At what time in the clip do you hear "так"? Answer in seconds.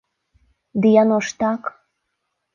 1.45-1.61